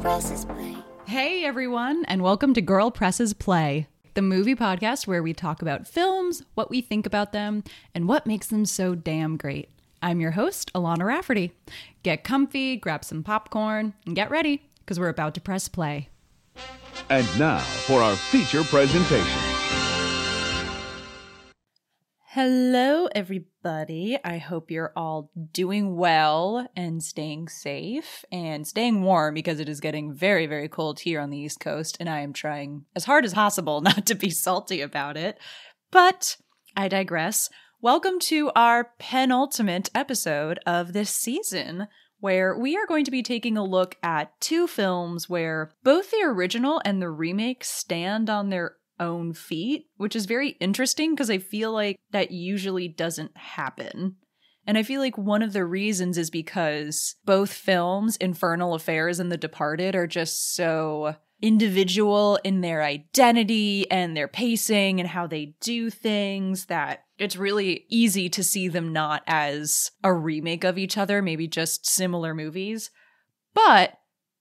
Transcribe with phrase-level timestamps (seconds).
[0.00, 0.76] presses play.
[1.06, 5.88] Hey everyone, and welcome to Girl Presses Play, the movie podcast where we talk about
[5.88, 7.64] films, what we think about them,
[7.96, 9.70] and what makes them so damn great.
[10.00, 11.52] I'm your host, Alana Rafferty.
[12.04, 16.10] Get comfy, grab some popcorn, and get ready, because we're about to press play.
[17.10, 19.47] And now for our feature presentation.
[22.40, 24.16] Hello, everybody.
[24.24, 29.80] I hope you're all doing well and staying safe and staying warm because it is
[29.80, 33.24] getting very, very cold here on the East Coast, and I am trying as hard
[33.24, 35.36] as possible not to be salty about it.
[35.90, 36.36] But
[36.76, 37.50] I digress.
[37.80, 41.88] Welcome to our penultimate episode of this season,
[42.20, 46.22] where we are going to be taking a look at two films where both the
[46.22, 51.38] original and the remake stand on their own feet, which is very interesting because I
[51.38, 54.16] feel like that usually doesn't happen.
[54.66, 59.32] And I feel like one of the reasons is because both films, Infernal Affairs and
[59.32, 65.54] The Departed, are just so individual in their identity and their pacing and how they
[65.60, 70.98] do things that it's really easy to see them not as a remake of each
[70.98, 72.90] other, maybe just similar movies.
[73.54, 73.94] But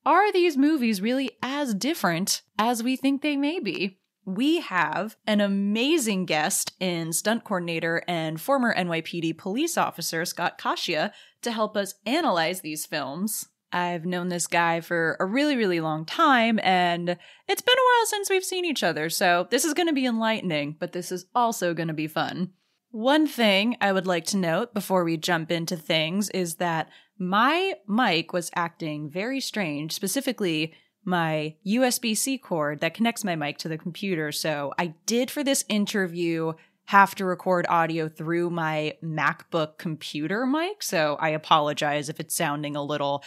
[0.06, 4.00] are these movies really as different as we think they may be?
[4.28, 11.14] We have an amazing guest in stunt coordinator and former NYPD police officer Scott Caccia
[11.44, 13.48] to help us analyze these films.
[13.72, 18.06] I've known this guy for a really, really long time, and it's been a while
[18.06, 21.26] since we've seen each other, so this is going to be enlightening, but this is
[21.34, 22.52] also going to be fun.
[22.92, 27.76] One thing I would like to note before we jump into things is that my
[27.88, 30.74] mic was acting very strange, specifically
[31.08, 34.32] my USB C cord that connects my mic to the computer.
[34.32, 36.54] So I did for this interview
[36.86, 40.84] have to record audio through my MacBook computer mic.
[40.84, 43.24] So I apologize if it's sounding a little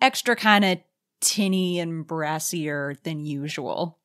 [0.00, 0.78] extra kind of
[1.20, 3.98] tinny and brassier than usual.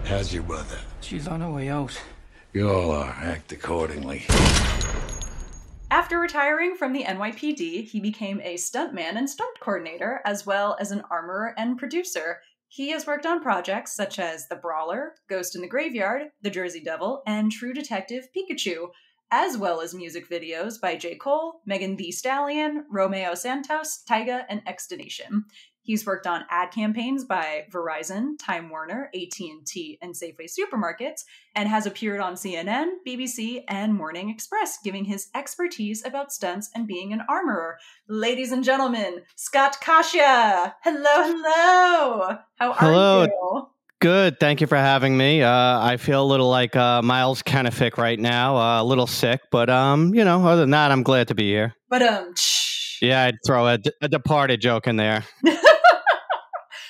[0.05, 0.78] How's your mother?
[1.00, 1.99] She's on her way out.
[2.57, 3.16] You all are.
[3.22, 4.25] Act accordingly.
[5.91, 10.90] After retiring from the NYPD, he became a stuntman and stunt coordinator, as well as
[10.90, 12.40] an armorer and producer.
[12.68, 16.81] He has worked on projects such as The Brawler, Ghost in the Graveyard, The Jersey
[16.84, 18.88] Devil, and True Detective Pikachu,
[19.29, 21.13] as well as music videos by J.
[21.13, 25.44] Cole, Megan Thee Stallion, Romeo Santos, Tyga, and Extonation.
[25.88, 31.24] He's worked on ad campaigns by Verizon, Time Warner, AT&T, and Safeway supermarkets,
[31.56, 36.88] and has appeared on CNN, BBC, and Morning Express, giving his expertise about stunts and
[36.88, 37.78] being an armorer.
[38.09, 40.75] Ladies and gentlemen, Scott Kasia.
[40.84, 42.38] Hello, hello.
[42.58, 43.24] How are Hello.
[43.24, 43.68] you?
[44.02, 44.42] Good.
[44.42, 45.42] Thank you for having me.
[45.42, 45.50] Uh,
[45.80, 49.69] I feel a little like uh, Miles Kenefick right now, uh, a little sick, but
[49.69, 51.75] um, you know, other than that, I'm glad to be here.
[51.90, 52.34] But um,
[53.02, 55.24] Yeah, I'd throw a, a departed joke in there.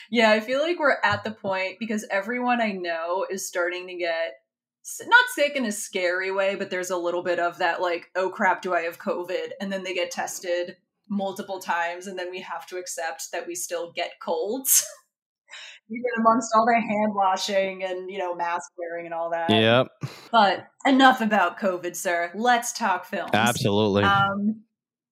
[0.10, 3.96] Yeah, I feel like we're at the point because everyone I know is starting to
[3.96, 4.34] get
[5.06, 8.30] not sick in a scary way, but there's a little bit of that like, oh
[8.30, 9.50] crap, do I have COVID?
[9.60, 10.78] And then they get tested
[11.10, 14.86] multiple times, and then we have to accept that we still get colds.
[15.90, 19.50] Even amongst all the hand washing and you know mask wearing and all that.
[19.50, 19.88] Yep,
[20.32, 22.32] But enough about COVID, sir.
[22.36, 23.32] Let's talk films.
[23.34, 24.04] absolutely.
[24.04, 24.64] Um,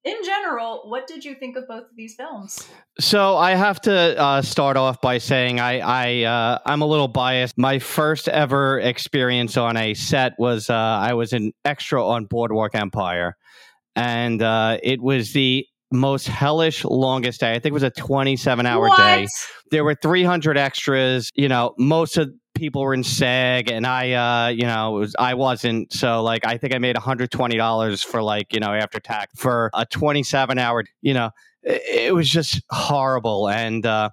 [0.06, 2.68] in general, what did you think of both of these films?
[3.00, 7.08] So I have to uh, start off by saying I, I uh, I'm a little
[7.08, 7.58] biased.
[7.58, 12.76] My first ever experience on a set was uh, I was an extra on Boardwalk
[12.76, 13.36] Empire,
[13.96, 17.52] and uh, it was the most hellish longest day.
[17.52, 19.28] I think it was a 27 hour day.
[19.72, 21.32] There were 300 extras.
[21.34, 25.36] You know, most of people were in SAG, and I, uh, you know, was I
[25.36, 25.94] wasn't.
[25.94, 29.70] So like, I think I made 120 dollars for like you know after tax for
[29.74, 30.84] a 27 hour.
[31.02, 31.32] You know,
[31.64, 33.86] it, it was just horrible and.
[33.86, 34.10] uh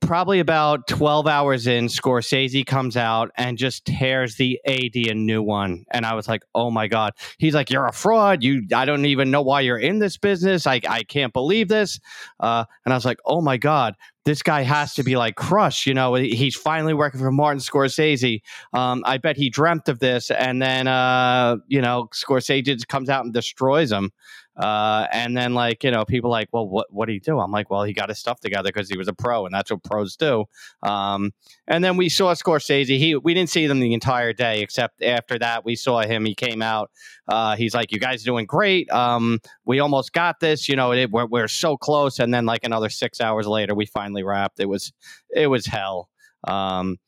[0.00, 5.42] probably about 12 hours in, Scorsese comes out and just tears the AD a new
[5.42, 5.84] one.
[5.90, 7.12] And I was like, oh my God.
[7.38, 8.42] He's like, you're a fraud.
[8.42, 10.66] You, I don't even know why you're in this business.
[10.66, 12.00] I, I can't believe this.
[12.40, 13.94] Uh, and I was like, oh my God
[14.24, 15.86] this guy has to be like crushed.
[15.86, 18.42] You know, he's finally working for Martin Scorsese.
[18.72, 23.08] Um, I bet he dreamt of this, and then uh, you know, Scorsese just comes
[23.08, 24.10] out and destroys him.
[24.56, 27.38] Uh, and then like you know, people like, well, what what did he do?
[27.38, 29.70] I'm like, well, he got his stuff together because he was a pro, and that's
[29.70, 30.44] what pros do.
[30.82, 31.32] Um,
[31.66, 32.98] and then we saw Scorsese.
[32.98, 36.24] He we didn't see them the entire day, except after that we saw him.
[36.24, 36.90] He came out.
[37.28, 38.90] Uh, he's like, you guys are doing great.
[38.90, 40.68] Um, we almost got this.
[40.68, 42.18] You know, it, we're we're so close.
[42.18, 44.60] And then like another six hours later, we finally wrapped.
[44.60, 44.92] It was
[45.34, 46.08] it was hell.
[46.46, 46.98] Um,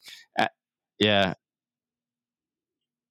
[0.99, 1.35] yeah,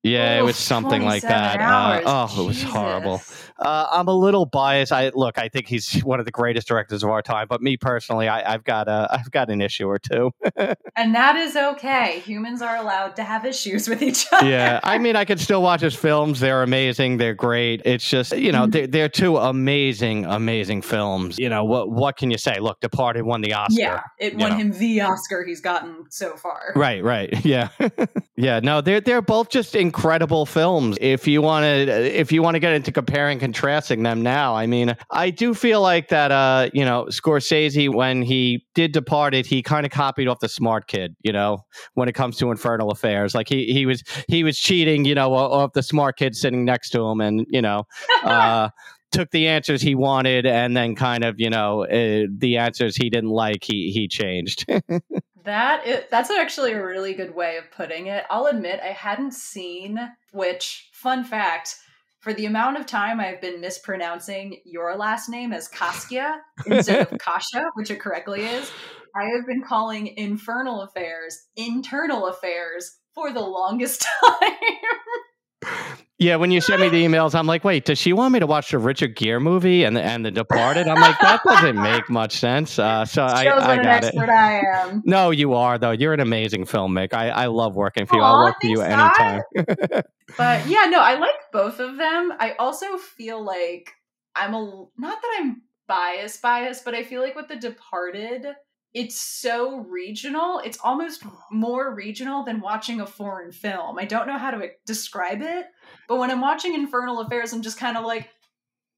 [0.03, 1.59] yeah, it was something like that.
[1.59, 3.21] Uh, oh, it was horrible.
[3.62, 4.92] Uh, I'm a little biased.
[4.92, 5.38] I look.
[5.38, 7.45] I think he's one of the greatest directors of our time.
[7.48, 10.31] But me personally, I, have got a, I've got an issue or two.
[10.56, 12.19] and that is okay.
[12.25, 14.50] Humans are allowed to have issues with each other.
[14.50, 16.39] Yeah, I mean, I can still watch his films.
[16.39, 17.18] They're amazing.
[17.18, 17.83] They're great.
[17.86, 18.71] It's just you know, mm-hmm.
[18.71, 21.38] they're, they're two amazing, amazing films.
[21.38, 21.92] You know what?
[21.92, 22.59] What can you say?
[22.59, 23.80] Look, Departed won the Oscar.
[23.80, 24.57] Yeah, it won know.
[24.57, 26.74] him the Oscar he's gotten so far.
[26.75, 27.03] Right.
[27.03, 27.30] Right.
[27.51, 27.69] Yeah.
[28.38, 28.59] yeah.
[28.62, 30.97] No, they're they're both just incredible films.
[31.01, 34.55] If you want to, if you want to get into comparing contrasting them now.
[34.55, 39.45] I mean, I do feel like that, uh, you know, Scorsese, when he did Departed,
[39.45, 41.65] he kind of copied off the smart kid, you know,
[41.95, 43.35] when it comes to Infernal Affairs.
[43.35, 46.91] Like he, he was, he was cheating, you know, off the smart kid sitting next
[46.91, 47.83] to him and, you know,
[48.23, 48.69] uh,
[49.11, 53.09] took the answers he wanted and then kind of, you know, uh, the answers he
[53.09, 54.65] didn't like, he, he changed.
[55.43, 58.23] That is, that's actually a really good way of putting it.
[58.29, 59.99] I'll admit I hadn't seen
[60.31, 61.75] which fun fact
[62.19, 67.17] for the amount of time I've been mispronouncing your last name as Kaskia instead of
[67.19, 68.71] Kasha, which it correctly is,
[69.15, 74.05] I have been calling Infernal Affairs internal affairs for the longest
[75.63, 75.97] time.
[76.21, 78.45] Yeah, when you send me the emails, I'm like, wait, does she want me to
[78.45, 80.88] watch the Richard Gere movie and the, and The Departed?
[80.88, 82.77] I'm like, that doesn't make much sense.
[82.77, 84.15] Uh, so I, I got it.
[84.15, 85.01] I am.
[85.03, 85.89] No, you are though.
[85.89, 87.15] You're an amazing filmmaker.
[87.15, 88.21] I, I love working for you.
[88.21, 89.41] Aww, I'll work for you anytime.
[90.38, 92.33] but yeah, no, I like both of them.
[92.38, 93.91] I also feel like
[94.35, 98.45] I'm a not that I'm biased, biased, but I feel like with The Departed
[98.94, 100.59] it's so regional.
[100.59, 103.97] It's almost more regional than watching a foreign film.
[103.97, 105.67] I don't know how to describe it,
[106.12, 108.28] but when I'm watching Infernal Affairs, I'm just kind of like,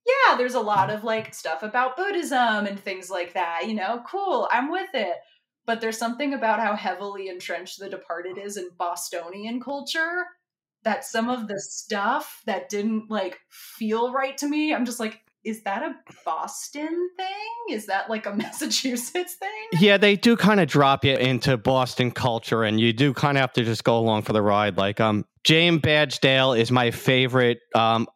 [0.04, 3.68] yeah, there's a lot of like stuff about Buddhism and things like that.
[3.68, 5.18] You know, cool, I'm with it.
[5.68, 10.26] But there's something about how heavily entrenched The Departed is in Bostonian culture
[10.82, 15.22] that some of the stuff that didn't like feel right to me, I'm just like,
[15.44, 17.28] is that a Boston thing?
[17.70, 19.50] Is that like a Massachusetts thing?
[19.80, 23.42] Yeah, they do kind of drop you into Boston culture, and you do kind of
[23.42, 24.78] have to just go along for the ride.
[24.78, 28.08] Like, um, James Badge Dale is my favorite um,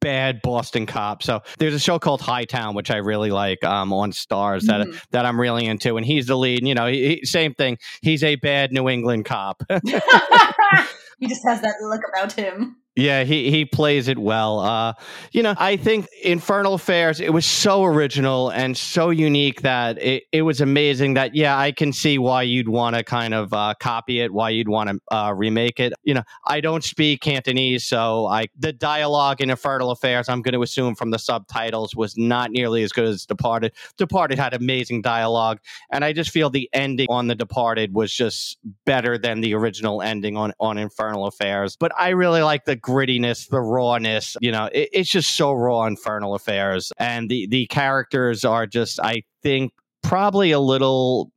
[0.00, 1.24] bad Boston cop.
[1.24, 4.96] So there's a show called Hightown, which I really like um, on Starz that mm-hmm.
[5.10, 6.66] that I'm really into, and he's the lead.
[6.66, 7.78] You know, he, same thing.
[8.00, 9.62] He's a bad New England cop.
[11.18, 12.76] he just has that look about him.
[12.98, 14.58] Yeah, he he plays it well.
[14.58, 14.92] Uh,
[15.30, 20.24] you know, I think Infernal Affairs it was so original and so unique that it,
[20.32, 21.14] it was amazing.
[21.14, 24.50] That yeah, I can see why you'd want to kind of uh, copy it, why
[24.50, 25.92] you'd want to uh, remake it.
[26.02, 30.54] You know, I don't speak Cantonese, so I the dialogue in Infernal Affairs, I'm going
[30.54, 33.74] to assume from the subtitles, was not nearly as good as Departed.
[33.96, 35.60] Departed had amazing dialogue,
[35.92, 40.02] and I just feel the ending on The Departed was just better than the original
[40.02, 41.76] ending on on Infernal Affairs.
[41.76, 44.36] But I really like the grittiness, the rawness.
[44.40, 45.86] You know, it, it's just so raw.
[45.86, 51.30] Infernal Affairs, and the the characters are just, I think, probably a little,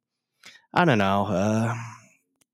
[0.73, 1.25] I don't know.
[1.27, 1.75] Uh,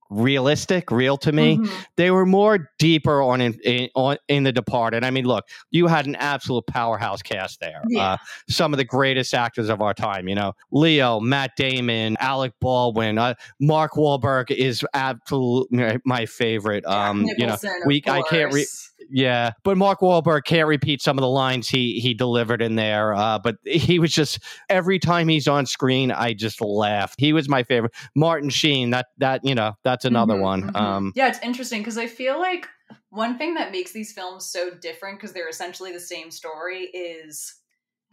[0.10, 1.58] realistic, real to me.
[1.58, 1.76] Mm-hmm.
[1.96, 5.04] They were more deeper on in, in, on in the Departed.
[5.04, 7.82] I mean, look, you had an absolute powerhouse cast there.
[7.88, 8.14] Yeah.
[8.14, 8.18] Uh,
[8.50, 10.28] some of the greatest actors of our time.
[10.28, 16.86] You know, Leo, Matt Damon, Alec Baldwin, uh, Mark Wahlberg is absolutely my favorite.
[16.86, 18.54] Um, you know, we I can't.
[18.54, 18.66] Re-
[19.10, 23.14] yeah, but Mark Wahlberg can't repeat some of the lines he he delivered in there.
[23.14, 27.14] Uh, but he was just every time he's on screen, I just laugh.
[27.18, 27.94] He was my favorite.
[28.16, 30.62] Martin Sheen, that that you know, that's another mm-hmm, one.
[30.64, 30.76] Mm-hmm.
[30.76, 32.68] Um, yeah, it's interesting because I feel like
[33.10, 37.56] one thing that makes these films so different because they're essentially the same story is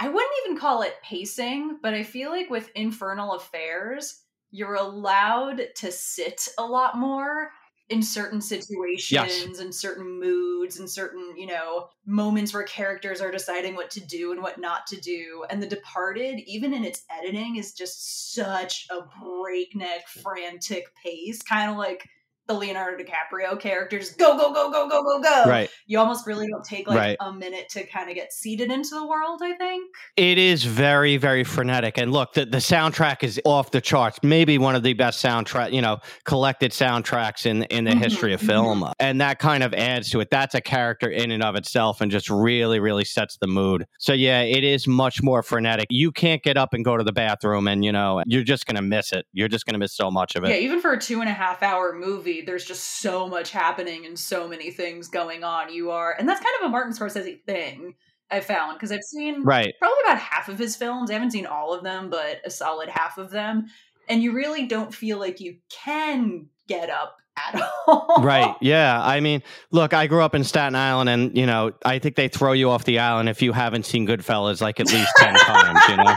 [0.01, 5.61] I wouldn't even call it pacing, but I feel like with Infernal Affairs, you're allowed
[5.77, 7.51] to sit a lot more
[7.91, 13.75] in certain situations and certain moods and certain, you know, moments where characters are deciding
[13.75, 15.45] what to do and what not to do.
[15.51, 21.71] And The Departed, even in its editing, is just such a breakneck, frantic pace, kind
[21.71, 22.09] of like
[22.47, 25.45] the Leonardo DiCaprio characters go go go go go go go.
[25.49, 25.71] Right.
[25.87, 27.17] You almost really don't take like Right.
[27.21, 29.41] a minute to kind of get seated into the world.
[29.43, 29.91] I think.
[30.17, 31.99] It is very, very frenetic.
[31.99, 34.19] And look, the, the soundtrack is off the charts.
[34.23, 38.33] Maybe one of the best soundtrack, you know, collected soundtracks in in the Mhm, history
[38.35, 38.85] of film.
[39.01, 40.29] And that kind of adds to it.
[40.31, 43.87] That's a character in and of itself and just really, really sets the mood.
[43.99, 45.87] So yeah, it is much more frenetic.
[45.91, 48.83] You can't get up and go to the bathroom and, you know, you're just gonna
[48.83, 49.27] miss it.
[49.33, 50.51] You're just gonna miss so much of it.
[50.51, 54.07] Yeah, even for a two and a half hour movie, there's just so much happening
[54.07, 55.73] and so many things going on.
[55.73, 57.95] You are, and that's kind of a Martin Scorsese thing
[58.31, 59.75] I found because I've seen Right.
[59.79, 61.11] probably about half of his films.
[61.11, 63.67] I haven't seen all of them, but a solid half of them.
[64.09, 68.23] And you really don't feel like you can get up at all.
[68.23, 68.55] Right.
[68.61, 69.01] Yeah.
[69.03, 72.29] I mean, look, I grew up in Staten Island and, you know, I think they
[72.29, 75.81] throw you off the island if you haven't seen Goodfellas like at least 10 times,
[75.89, 76.15] you know?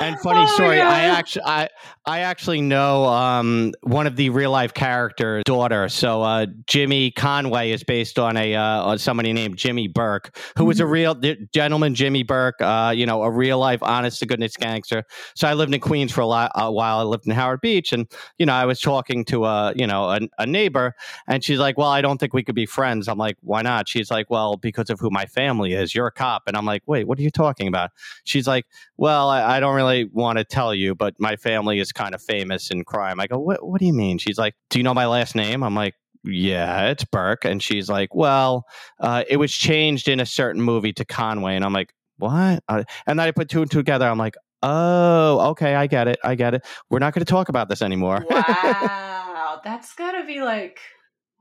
[0.00, 1.68] And funny Oh story, I actually I
[2.06, 5.90] I actually know um, one of the real life characters' daughter.
[5.90, 10.64] So uh, Jimmy Conway is based on a uh, on somebody named Jimmy Burke, who
[10.64, 10.92] was a Mm-hmm.
[10.92, 11.14] real
[11.52, 11.94] gentleman.
[11.94, 15.04] Jimmy Burke, uh, you know, a real life, honest to goodness gangster.
[15.34, 16.98] So I lived in Queens for a, lot, a while.
[17.00, 20.04] I lived in Howard Beach, and you know, I was talking to a you know
[20.08, 20.94] a, a neighbor,
[21.28, 23.86] and she's like, "Well, I don't think we could be friends." I'm like, "Why not?"
[23.86, 25.94] She's like, "Well, because of who my family is.
[25.94, 27.90] You're a cop," and I'm like, "Wait, what are you talking about?"
[28.24, 28.64] She's like,
[28.96, 32.22] well, I, I don't really want to tell you, but my family is kind of
[32.22, 33.20] famous in crime.
[33.20, 34.18] I go, what, what do you mean?
[34.18, 35.62] She's like, do you know my last name?
[35.62, 35.94] I'm like,
[36.24, 37.44] yeah, it's Burke.
[37.44, 38.66] And she's like, well,
[38.98, 41.56] uh, it was changed in a certain movie to Conway.
[41.56, 42.62] And I'm like, what?
[42.68, 44.06] Uh, and then I put two and two together.
[44.06, 46.18] I'm like, oh, okay, I get it.
[46.22, 46.66] I get it.
[46.90, 48.24] We're not going to talk about this anymore.
[48.30, 50.78] wow, that's gotta be like.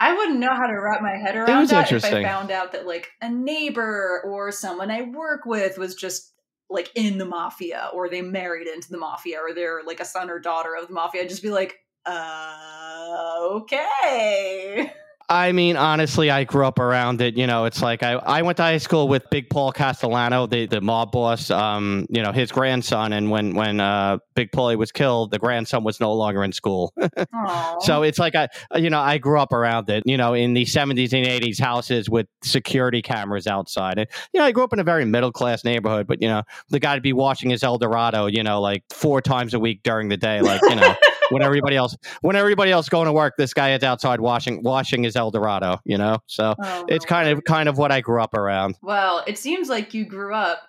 [0.02, 2.72] I wouldn't know how to wrap my head around was that if I found out
[2.72, 6.32] that like a neighbor or someone I work with was just
[6.70, 10.30] like in the mafia or they married into the mafia or they're like a son
[10.30, 11.22] or daughter of the mafia.
[11.22, 14.94] I'd just be like, uh, okay.
[15.32, 17.38] I mean, honestly, I grew up around it.
[17.38, 20.66] You know, it's like I, I went to high school with Big Paul Castellano, the,
[20.66, 23.14] the mob boss, um, you know, his grandson.
[23.14, 26.94] And when, when uh, Big Paulie was killed, the grandson was no longer in school.
[27.82, 30.66] So it's like, I, you know, I grew up around it, you know, in the
[30.66, 33.98] 70s and 80s houses with security cameras outside.
[33.98, 36.44] And, you know, I grew up in a very middle class neighborhood, but, you know,
[36.70, 39.82] the guy to be watching his El Dorado, you know, like four times a week
[39.84, 40.96] during the day, like, you know.
[41.30, 45.04] when everybody else when everybody else going to work this guy is outside washing washing
[45.04, 48.22] his el dorado you know so Oh, it's kind of kind of what i grew
[48.22, 50.64] up around Well, it seems like you grew up.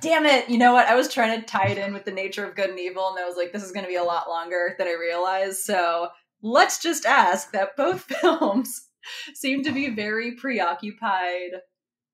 [0.00, 0.48] Damn it!
[0.48, 0.86] You know what?
[0.86, 3.18] I was trying to tie it in with the nature of good and evil, and
[3.18, 5.58] I was like, this is going to be a lot longer than I realized.
[5.60, 6.08] So
[6.42, 8.86] let's just ask that both films
[9.34, 11.60] seem to be very preoccupied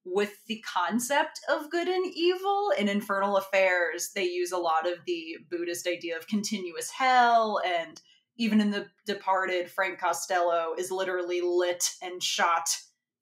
[0.06, 2.72] with the concept of good and evil.
[2.78, 8.00] In Infernal Affairs, they use a lot of the Buddhist idea of continuous hell, and
[8.38, 12.68] even in The Departed, Frank Costello is literally lit and shot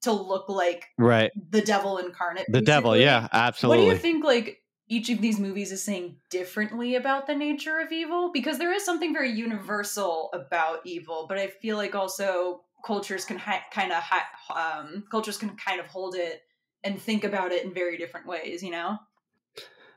[0.01, 2.45] to look like right the devil incarnate.
[2.49, 3.27] the devil yeah
[3.71, 7.79] What do you think like each of these movies is saying differently about the nature
[7.79, 8.29] of evil?
[8.31, 13.37] Because there is something very universal about evil, but I feel like also cultures can
[13.39, 16.41] hi- kind of hi- um, cultures can kind of hold it
[16.85, 18.63] and think about it in very different ways.
[18.63, 18.99] You know?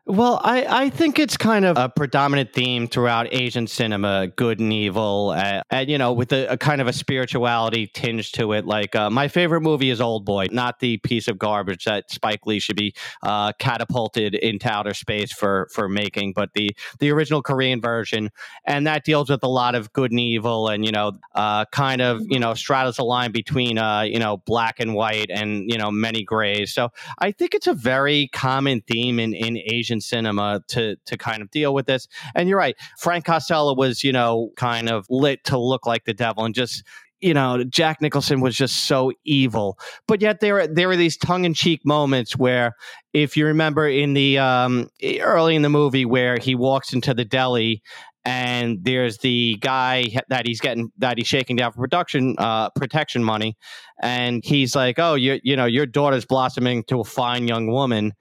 [0.08, 4.72] Well, I, I think it's kind of a predominant theme throughout Asian cinema, good and
[4.72, 8.64] evil, uh, and you know, with a, a kind of a spirituality tinge to it.
[8.64, 12.46] Like uh, my favorite movie is Old Boy, not the piece of garbage that Spike
[12.46, 17.42] Lee should be uh, catapulted into outer space for for making, but the the original
[17.42, 18.30] Korean version,
[18.64, 22.00] and that deals with a lot of good and evil, and you know, uh, kind
[22.00, 25.76] of you know straddles the line between uh, you know black and white, and you
[25.76, 26.72] know many grays.
[26.72, 31.42] So I think it's a very common theme in, in Asian cinema to to kind
[31.42, 32.08] of deal with this.
[32.34, 36.14] And you're right, Frank Costello was, you know, kind of lit to look like the
[36.14, 36.82] devil and just
[37.20, 39.78] you know, Jack Nicholson was just so evil.
[40.06, 42.74] But yet there there were these tongue in cheek moments where
[43.12, 44.88] if you remember in the um
[45.20, 47.82] early in the movie where he walks into the deli
[48.24, 53.24] and there's the guy that he's getting that he's shaking down for production uh protection
[53.24, 53.56] money
[54.02, 58.12] and he's like oh you you know your daughter's blossoming to a fine young woman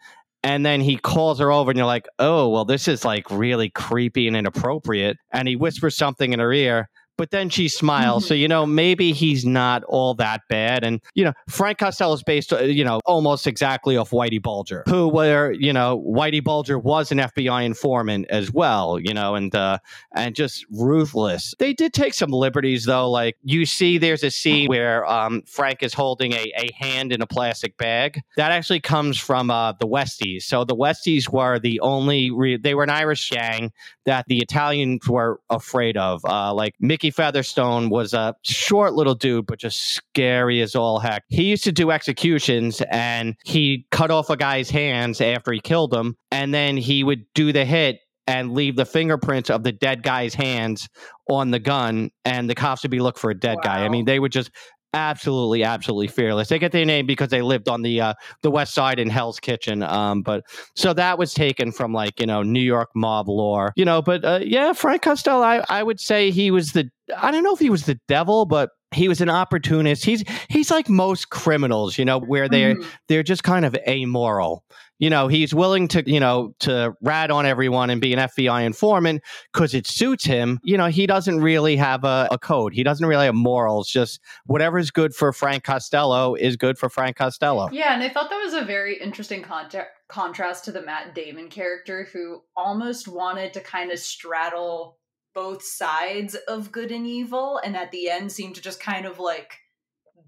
[0.48, 3.70] and then he calls her over and you're like oh well this is like really
[3.70, 5.18] creepy and inappropriate.
[5.32, 8.28] And he whispers something in her ear but then she smiles.
[8.28, 10.84] So, you know, maybe he's not all that bad.
[10.84, 14.84] And, you know, Frank Costello is based, uh, you know, almost exactly off Whitey Bulger,
[14.88, 19.54] who, where, you know, Whitey Bulger was an FBI informant as well, you know, and,
[19.56, 19.80] uh,
[20.16, 21.56] and just ruthless.
[21.58, 23.10] They did take some liberties, though.
[23.10, 27.22] Like, you see, there's a scene where um, Frank is holding a, a hand in
[27.22, 28.22] a plastic bag.
[28.36, 30.44] That actually comes from uh, the Westies.
[30.44, 33.72] So the Westies were the only, re- they were an Irish gang
[34.06, 36.24] that the Italians were afraid of.
[36.24, 41.24] Uh, like Mickey Featherstone was a short little dude, but just scary as all heck.
[41.30, 45.94] He used to do executions and he cut off a guy's hands after he killed
[45.94, 50.04] him, and then he would do the hit and leave the fingerprints of the dead
[50.04, 50.90] guy's hands
[51.30, 53.86] on the gun, and the cops would be looking for a dead guy.
[53.86, 54.52] I mean, they would just
[54.98, 56.50] absolutely, absolutely fearless.
[56.50, 59.39] They get their name because they lived on the uh, the West Side in Hell's
[59.39, 59.84] Kitchen.
[59.84, 60.44] Um, but
[60.75, 64.01] so that was taken from like you know New York mob lore, you know.
[64.01, 67.54] But uh, yeah, Frank Costello, I I would say he was the I don't know
[67.54, 70.06] if he was the devil, but he was an opportunist.
[70.06, 72.86] He's he's like most criminals, you know, where they're Mhm.
[73.08, 74.63] they're just kind of amoral.
[75.00, 78.66] You know, he's willing to, you know, to rat on everyone and be an FBI
[78.66, 79.24] informant
[79.54, 80.60] because it suits him.
[80.63, 82.74] You know, he doesn't really have a, a code.
[82.74, 83.89] He doesn't really have morals.
[83.89, 87.70] Just whatever's good for Frank Costello is good for Frank Costello.
[87.72, 91.50] Yeah, and I thought that was a very interesting contra- contrast to the Matt Damon
[91.50, 94.98] character who almost wanted to kind of straddle
[95.38, 99.20] both sides of good and evil and at the end seemed to just kind of
[99.20, 99.54] like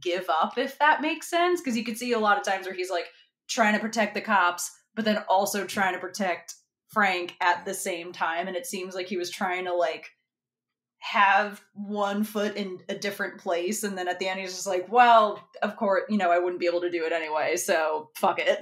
[0.02, 2.76] give up if that makes sense because you could see a lot of times where
[2.76, 3.08] he's like
[3.50, 6.56] trying to protect the cops but then also trying to protect
[6.90, 8.48] Frank at the same time.
[8.48, 10.10] And it seems like he was trying to like
[10.98, 13.84] have one foot in a different place.
[13.84, 16.60] And then at the end he's just like well of course you know i wouldn't
[16.60, 18.60] be able to do it anyway so fuck it.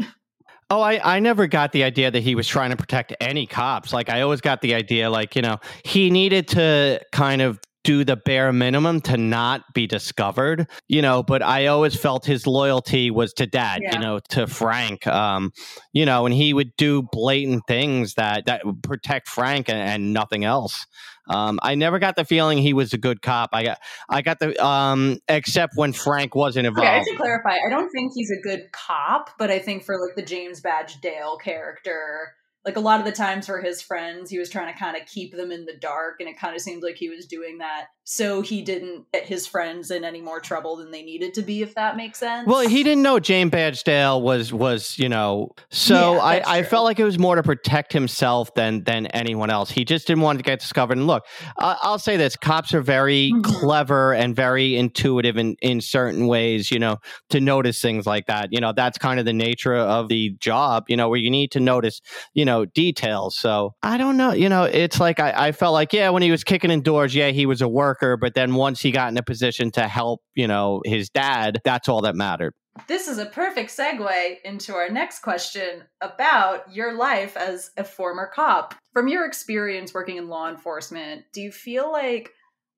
[0.69, 3.93] Oh, I, I never got the idea that he was trying to protect any cops.
[3.93, 8.03] Like, I always got the idea, like, you know, he needed to kind of do
[8.03, 13.09] the bare minimum to not be discovered, you know, but I always felt his loyalty
[13.11, 13.93] was to dad, Yeah.
[13.93, 15.53] you know, to Frank, um,
[15.93, 20.13] you know, and he would do blatant things that, that would protect Frank and, and
[20.13, 20.85] nothing else.
[21.29, 23.51] Um, I never got the feeling he was a good cop.
[23.53, 23.79] I got,
[24.09, 26.87] I got the, um, except when Frank wasn't involved.
[26.89, 29.95] okay i should clarify i don't think he's a good cop but i think for
[29.99, 32.33] like the james badge dale character
[32.67, 35.07] like a lot of the times for his friends he was trying to kind of
[35.07, 37.85] keep them in the dark and it kind of seemed like he was doing that
[38.03, 41.61] so he didn't get his friends in any more trouble than they needed to be
[41.61, 45.51] if that makes sense Well, he didn't know James Badgedale was was you know.
[45.69, 46.69] So Yeah, I, I true.
[46.69, 49.69] felt like it was more to protect himself than than anyone else.
[49.71, 50.97] He just didn't want to get discovered.
[50.97, 51.23] And look,
[51.57, 53.43] I I'll say this: cops are very Mhm.
[53.43, 56.71] clever and very intuitive in in certain ways.
[56.71, 56.97] You know,
[57.29, 58.49] to notice things like that.
[58.51, 60.85] You know, that's kind of the nature of the job.
[60.87, 62.01] You know, where you need to notice
[62.33, 63.37] you know details.
[63.37, 64.33] So I don't know.
[64.33, 67.15] You know, it's like I, I felt like yeah, when he was kicking in doors,
[67.15, 68.17] yeah, he was a worker.
[68.17, 71.87] But then once he got in a position to help, you know, his dad, that's
[71.89, 72.53] all that mattered.
[72.87, 78.29] This is a perfect segue into our next question about your life as a former
[78.31, 78.75] cop.
[78.93, 82.31] From your experience working in law enforcement, do you feel like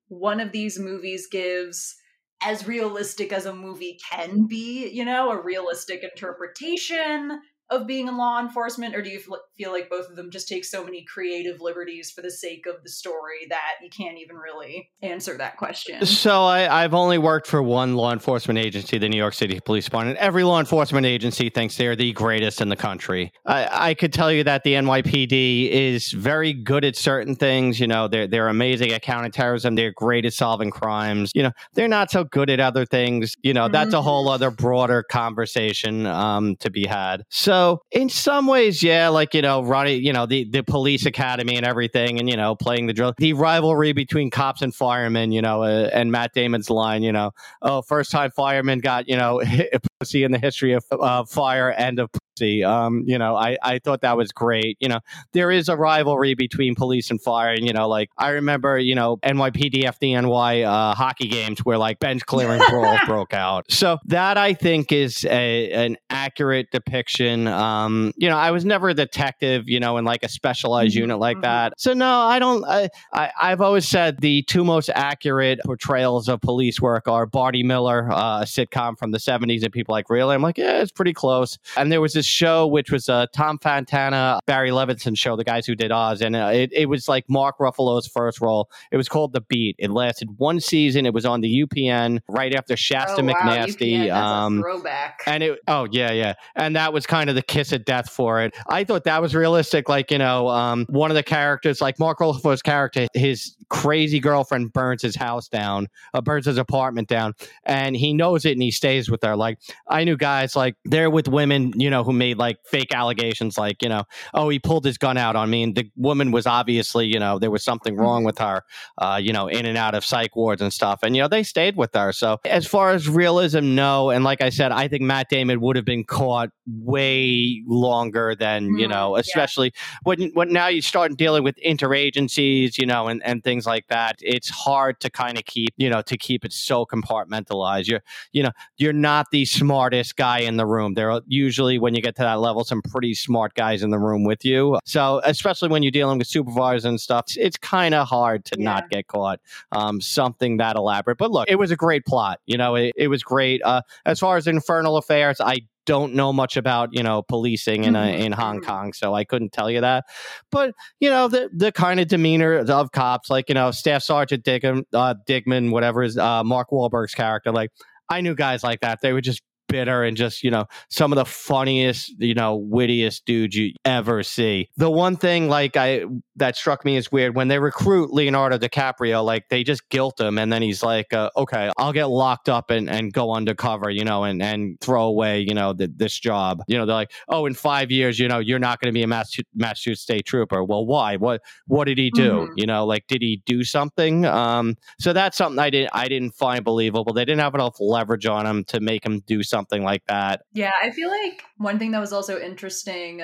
[0.08, 1.96] one of these movies gives
[2.42, 7.40] as realistic as a movie can be, you know, a realistic interpretation
[7.70, 10.64] of being in law enforcement or do you feel- like both of them just take
[10.64, 14.90] so many creative liberties for the sake of the story that you can't even really
[15.02, 16.04] answer that question?
[16.20, 19.84] So I, I've only worked for one law enforcement agency, the New York City Police
[19.84, 20.18] Department.
[20.18, 23.32] Every law enforcement agency thinks they're the greatest in the country.
[23.46, 27.80] I, I could tell you that the NYPD is very good at certain things.
[27.80, 29.74] You know, they're they're amazing at counterterrorism.
[29.76, 31.32] They're great at solving crimes.
[31.34, 33.36] You know, they're not so good at other things.
[33.42, 37.24] You know, that's a whole other broader conversation um, to be had.
[37.30, 37.59] So
[37.90, 41.66] in some ways, yeah, like you know, running, you know, the the police academy and
[41.66, 45.62] everything, and you know, playing the drill, the rivalry between cops and firemen, you know,
[45.62, 49.42] uh, and Matt Damon's line, you know, oh, first time fireman got you know
[50.00, 52.10] pussy in the history of uh, fire and of
[52.42, 54.76] Um, you know, I I thought that was great.
[54.80, 55.00] You know,
[55.32, 58.94] there is a rivalry between police and fire, and you know, like I remember, you
[58.94, 63.70] know, NYPD FDNY uh, hockey games where like bench clearing brawls broke out.
[63.70, 67.46] So that I think is a, an accurate depiction.
[67.46, 71.00] Um, you know, I was never a detective, you know, in like a specialized Mhm,
[71.00, 71.42] unit like mhm.
[71.42, 71.74] that.
[71.78, 72.64] So no, I don't.
[72.64, 77.62] I, I I've always said the two most accurate portrayals of police work are Barney
[77.62, 80.34] Miller, uh, a sitcom from the '70s, and people like really.
[80.34, 81.58] I'm like, yeah, it's pretty close.
[81.76, 85.66] And there was this show, which was uh, Tom Fontana, Barry Levinson show, the guys
[85.66, 88.70] who did Oz, and uh, it, it was like Mark Ruffalo's first role.
[88.90, 89.76] It was called The Beat.
[89.78, 91.06] It lasted one season.
[91.06, 94.06] It was on the UPN right after Shasta oh, wow, McNasty.
[94.06, 95.22] UPN, um, a throwback.
[95.26, 98.40] and it, oh yeah, yeah, and that was kind of the kiss of death for
[98.40, 98.54] it.
[98.68, 99.88] I thought that was realistic.
[99.88, 104.72] Like you know, um, one of the characters, like Mark Ruffalo's character, his crazy girlfriend
[104.72, 108.70] burns his house down, uh, burns his apartment down, and he knows it and he
[108.70, 109.36] stays with her.
[109.36, 113.58] Like I knew guys like they're with women, you know, who made like fake allegations,
[113.58, 114.04] like you know,
[114.34, 117.38] oh he pulled his gun out on me, and the woman was obviously, you know,
[117.40, 118.62] there was something wrong with her,
[118.98, 121.42] uh, you know, in and out of psych wards and stuff, and you know they
[121.42, 122.12] stayed with her.
[122.12, 125.76] So as far as realism, no, and like I said, I think Matt Damon would
[125.76, 129.20] have been caught way longer than you Mm, know, yeah.
[129.20, 129.72] especially
[130.04, 134.16] when when now you start dealing with interagencies, you know, and and things like that.
[134.20, 137.88] It's hard to kind of keep, you know, to keep it so compartmentalized.
[137.88, 138.02] You're
[138.32, 140.94] you know, you're not the smartest guy in the room.
[140.94, 143.98] There are usually when you get to that level, some pretty smart guys in the
[143.98, 144.78] room with you.
[144.84, 148.60] So especially when you're dealing with supervisors and stuff, it's, it's kind of hard to
[148.60, 149.40] not get caught.
[149.72, 151.18] Um, something that elaborate.
[151.18, 152.40] But look, it was a great plot.
[152.46, 153.62] You know, it, it was great.
[153.62, 157.96] Uh, as far as Infernal Affairs, I don't know much about you know policing in
[157.96, 158.66] uh, Mhm, in Hong mhm.
[158.66, 160.04] Kong, so I couldn't tell you that.
[160.50, 164.44] But you know the the kind of demeanor of cops, like you know Staff Sergeant
[164.44, 167.70] Dignam, uh, Dignam, whatever is uh, Mark Wahlberg's character, like
[168.08, 169.00] I knew guys like that.
[169.00, 173.24] They were just bitter and just you know some of the funniest you know wittiest
[173.24, 174.68] dudes you ever see.
[174.76, 176.04] The one thing like i
[176.40, 177.34] that struck me as weird.
[177.36, 181.30] When they recruit leonardo dicaprio like they just guilt him and then he's like uh,
[181.36, 185.40] okay i'll get locked up and, and go undercover you know and, and throw away
[185.40, 186.62] you know th- this job.
[186.66, 189.02] You know they're like oh in five years you know you're not going to be
[189.02, 190.64] a Massachusetts, state trooper.
[190.64, 191.16] Well why?
[191.16, 192.30] What what did he do?
[192.30, 192.48] Mhm.
[192.56, 194.24] you know like did he do something?
[194.26, 197.12] Um so that's something i didn't i didn't find believable.
[197.12, 200.42] They didn't have enough leverage on him to make him do something like that.
[200.52, 203.22] Yeah, I feel like one thing that was also interesting,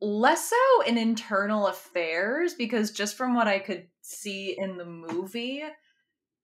[0.00, 5.62] less so in internal affairs, because just from what I could see in the movie,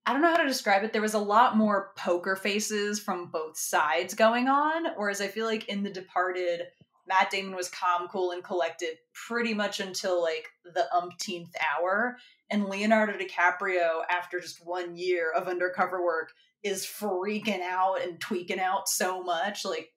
[0.07, 0.93] I don't know how to describe it.
[0.93, 5.47] There was a lot more poker faces from both sides going on, whereas I feel
[5.47, 6.63] like in The Departed,
[7.07, 12.17] Matt Damon was calm, cool, and collected pretty much until like the umpteenth hour.
[12.51, 16.33] And Leonardo DiCaprio, after just one year of undercover work,
[16.63, 19.65] is freaking out and tweaking out so much.
[19.65, 19.91] Like,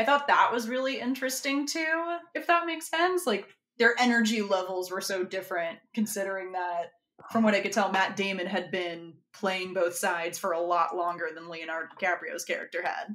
[0.00, 3.26] I thought that was really interesting too, if that makes sense.
[3.26, 3.46] Like,
[3.78, 6.92] their energy levels were so different, considering that,
[7.30, 10.96] from what I could tell, Matt Damon had been playing both sides for a lot
[10.96, 13.14] longer than Leonardo DiCaprio's character had.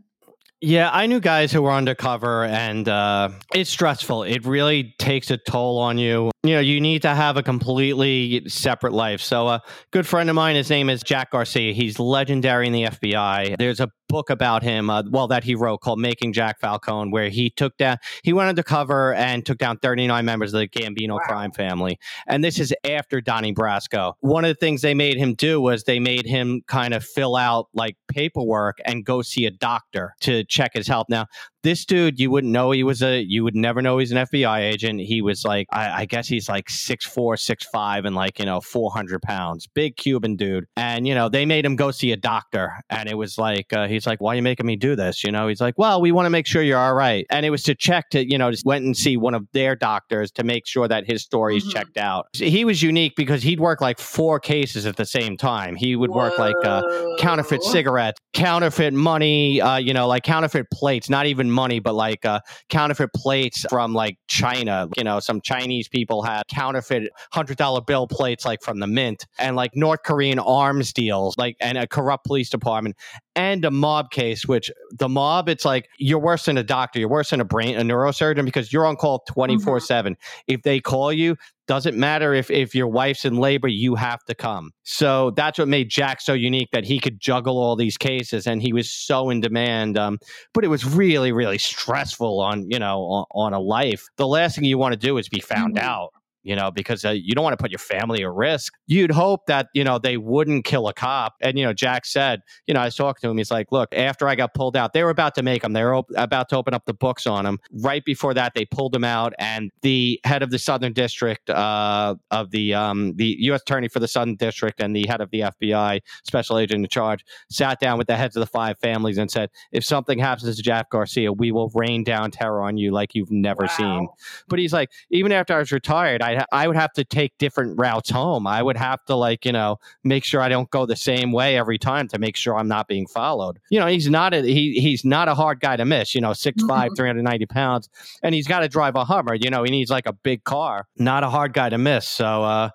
[0.61, 4.23] Yeah, I knew guys who were undercover, and uh, it's stressful.
[4.23, 6.31] It really takes a toll on you.
[6.43, 9.21] You know, you need to have a completely separate life.
[9.21, 11.73] So, a good friend of mine, his name is Jack Garcia.
[11.73, 13.57] He's legendary in the FBI.
[13.57, 17.27] There's a book about him, uh, well, that he wrote called Making Jack Falcone, where
[17.27, 21.51] he took down, he went undercover and took down 39 members of the Gambino crime
[21.51, 21.99] family.
[22.25, 24.13] And this is after Donnie Brasco.
[24.21, 27.35] One of the things they made him do was they made him kind of fill
[27.35, 31.07] out like paperwork and go see a doctor to check his health.
[31.09, 31.25] Now,
[31.65, 34.59] this dude, you wouldn't know he was a, you would never know he's an FBI
[34.59, 35.01] agent.
[35.01, 38.45] He was like, I, I guess he's like six four, six five, and like, you
[38.45, 40.65] know, 400 pounds, big Cuban dude.
[40.77, 42.71] And, you know, they made him go see a doctor.
[42.91, 45.23] And it was like, uh, he's like, why are you making me do this?
[45.23, 47.25] You know, he's like, well, we want to make sure you're all right.
[47.29, 49.75] And it was to check to, you know, just went and see one of their
[49.75, 51.71] doctors to make sure that his story is Mhm.
[51.73, 52.27] checked out.
[52.33, 55.75] He was unique because he'd work like four cases at the same time.
[55.75, 56.81] He would work like, uh,
[57.19, 62.25] counterfeit cigarettes, counterfeit money, uh, you know, like counterfeit plates, not even money, but like
[62.25, 62.39] uh,
[62.69, 64.87] counterfeit plates from like China.
[64.97, 69.55] You know, some Chinese people had counterfeit $100 bill plates like from the mint and
[69.55, 72.95] like North Korean arms deals, like, and a corrupt police department
[73.35, 77.09] and a mob case, which the mob, it's like you're worse than a doctor, you're
[77.09, 80.15] worse than a brain, a neurosurgeon because you're on call 24 7.
[80.47, 81.35] If they call you,
[81.67, 84.71] doesn't matter if, if your wife's in labor, you have to come.
[84.83, 88.61] So that's what made Jack so unique that he could juggle all these cases and
[88.61, 89.97] he was so in demand.
[89.97, 90.19] Um,
[90.53, 94.05] but it was really, really stressful on, you know, on, on a life.
[94.17, 95.81] The last thing you want to do is be found Mhm.
[95.81, 96.09] out.
[96.45, 98.73] You know, because uh, you don't want to put your family at risk.
[98.85, 101.33] You'd hope that, you know, they wouldn't kill a cop.
[101.41, 103.37] And, you know, Jack said, you know, I was talking to him.
[103.37, 105.73] He's like, look, after I got pulled out, they were about to make him.
[105.73, 107.59] They were op- about to open up the books on him.
[107.71, 109.33] Right before that, they pulled him out.
[109.39, 113.61] And the head of the Southern District uh, of the um, the U.S.
[113.61, 117.25] Attorney for the Southern District and the head of the FBI, special agent in charge,
[117.49, 120.61] sat down with the heads of the five families and said, if something happens to
[120.61, 124.07] Jack Garcia, we will rain down terror on you like you've never seen.
[124.47, 127.37] But he's like, even after I was retired, I I I would have to take
[127.37, 128.47] different routes home.
[128.47, 131.57] I would have to like you know make sure I don't go the same way
[131.57, 133.59] every time to make sure I'm not being followed.
[133.69, 136.15] You know, he's not a he he's not a hard guy to miss.
[136.15, 136.93] You know, 6'5", Mm-hmm.
[136.95, 137.89] 390 pounds,
[138.23, 139.35] and he's got to drive a Hummer.
[139.35, 140.87] You know, he needs like a big car.
[140.97, 142.07] Not a hard guy to miss.
[142.07, 142.43] So.
[142.43, 142.69] uh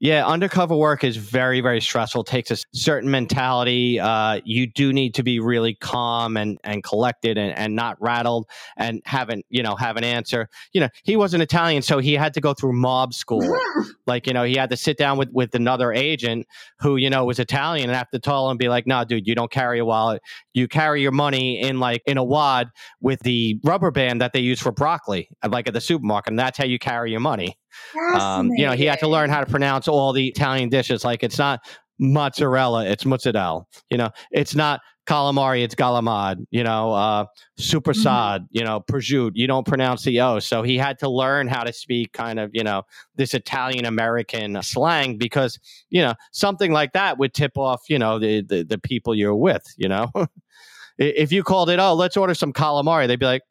[0.00, 2.24] yeah, undercover work is very, very stressful.
[2.24, 4.00] Takes a certain mentality.
[4.00, 8.46] Uh, you do need to be really calm and, and collected and, and not rattled
[8.76, 10.48] and have an you know have an answer.
[10.72, 13.56] You know, he was an Italian, so he had to go through mob school.
[14.06, 16.46] like you know, he had to sit down with with another agent
[16.80, 19.34] who you know was Italian and have to tell him be like, "No, dude, you
[19.34, 20.22] don't carry a wallet.
[20.54, 24.40] You carry your money in like in a wad with the rubber band that they
[24.40, 27.56] use for broccoli, like at the supermarket, and that's how you carry your money."
[28.14, 31.04] Um, you know, he had to learn how to pronounce all the Italian dishes.
[31.04, 31.60] Like it's not
[31.98, 33.64] mozzarella, it's mozzarella.
[33.90, 36.44] You know, it's not calamari, it's galamad.
[36.50, 37.26] You know, uh,
[37.58, 38.46] supersad.
[38.50, 39.32] You know, prosciutto.
[39.34, 40.38] You don't pronounce the o.
[40.38, 42.82] So he had to learn how to speak kind of you know
[43.16, 45.58] this Italian American slang because
[45.90, 49.34] you know something like that would tip off you know the the, the people you're
[49.34, 49.64] with.
[49.76, 50.10] You know,
[50.98, 53.42] if you called it, oh, let's order some calamari, they'd be like.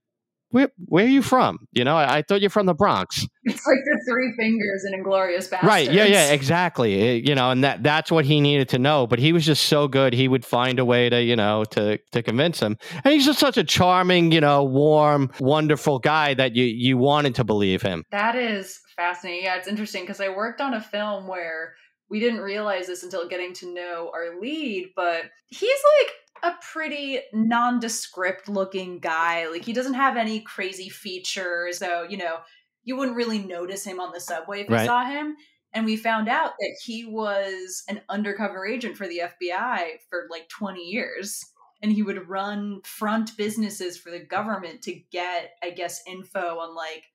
[0.54, 1.68] Where, where are you from?
[1.72, 3.26] You know, I, I thought you're from the Bronx.
[3.46, 5.64] It's like the three fingers in Inglourious Basterds.
[5.64, 5.92] Right.
[5.92, 6.06] Yeah.
[6.06, 6.32] Yeah.
[6.32, 6.94] Exactly.
[7.18, 9.06] It- you know, and that that's what he needed to know.
[9.06, 10.14] But he was just so good.
[10.14, 12.78] He would find a way to, you know, to to convince him.
[13.04, 17.36] And he's just such a charming, you know, warm, wonderful guy that you you wanted
[17.36, 18.06] to believe him.
[18.12, 19.44] That is fascinating.
[19.44, 21.74] Yeah, it's interesting because I worked on a film where
[22.10, 27.22] we didn't realize this until getting to know our lead, but he's like a pretty
[27.34, 29.48] nondescript looking guy.
[29.48, 31.80] Like he doesn't have any crazy features.
[31.80, 32.40] So, you know,
[32.84, 34.86] you wouldn't really notice him on the subway if you Right.
[34.86, 35.38] saw him.
[35.72, 40.50] And we found out that he was an undercover agent for the FBI for like
[40.50, 41.46] 20 years.
[41.82, 46.76] And he would run front businesses for the government to get, I guess, info on
[46.76, 47.06] like